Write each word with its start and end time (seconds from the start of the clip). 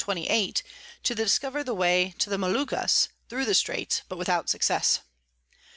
to 1.03 1.13
discover 1.13 1.63
the 1.63 1.75
way 1.75 2.15
to 2.17 2.27
the 2.27 2.37
Moluccas 2.39 3.09
thro 3.29 3.45
the 3.45 3.53
Straits, 3.53 4.01
but 4.09 4.17
without 4.17 4.49
success. 4.49 5.01